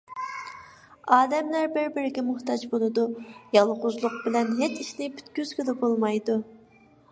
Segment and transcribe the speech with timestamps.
[1.17, 3.05] ئادەملەر بىر- بىرىگە موھتاج بولىدۇ.
[3.59, 6.43] يالغۇزلۇق بىلەن ھېچ ئىشنى پۈتكۈزگىلى بولمايدۇ.